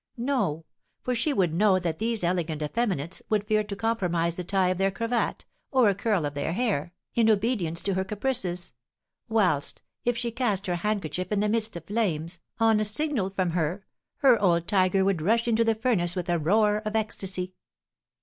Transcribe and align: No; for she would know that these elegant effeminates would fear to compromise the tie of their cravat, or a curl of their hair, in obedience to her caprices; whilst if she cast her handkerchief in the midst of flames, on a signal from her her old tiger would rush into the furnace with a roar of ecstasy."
No; 0.17 0.65
for 1.03 1.13
she 1.13 1.31
would 1.31 1.53
know 1.53 1.77
that 1.77 1.99
these 1.99 2.23
elegant 2.23 2.63
effeminates 2.63 3.21
would 3.29 3.43
fear 3.45 3.63
to 3.63 3.75
compromise 3.75 4.35
the 4.35 4.43
tie 4.43 4.69
of 4.69 4.79
their 4.79 4.89
cravat, 4.89 5.45
or 5.69 5.89
a 5.89 5.93
curl 5.93 6.25
of 6.25 6.33
their 6.33 6.53
hair, 6.53 6.93
in 7.13 7.29
obedience 7.29 7.83
to 7.83 7.93
her 7.93 8.03
caprices; 8.03 8.73
whilst 9.29 9.83
if 10.03 10.17
she 10.17 10.31
cast 10.31 10.65
her 10.65 10.77
handkerchief 10.77 11.31
in 11.31 11.39
the 11.39 11.47
midst 11.49 11.75
of 11.75 11.85
flames, 11.85 12.39
on 12.59 12.79
a 12.79 12.83
signal 12.85 13.29
from 13.29 13.51
her 13.51 13.85
her 14.15 14.41
old 14.41 14.67
tiger 14.67 15.05
would 15.05 15.21
rush 15.21 15.47
into 15.47 15.63
the 15.63 15.75
furnace 15.75 16.15
with 16.15 16.29
a 16.29 16.39
roar 16.39 16.77
of 16.77 16.95
ecstasy." 16.95 17.53